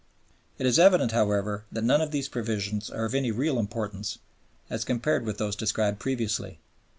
[0.57, 4.17] It is evident, however, that none of these provisions are of any real importance,
[4.67, 6.57] as compared with those described previously.